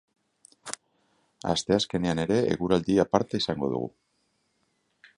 [1.53, 3.95] Asteazkenean ere eguraldi aparta izango dugu.